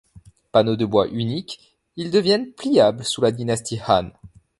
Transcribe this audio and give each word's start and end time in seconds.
Panneaux 0.51 0.77
de 0.77 0.85
bois 0.85 1.07
uniques, 1.09 1.77
ils 1.95 2.09
deviennent 2.09 2.51
pliables 2.53 3.05
sous 3.05 3.21
la 3.21 3.31
dynastie 3.31 3.79
Han. 3.87 4.09